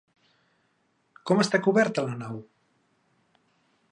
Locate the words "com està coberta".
1.31-2.05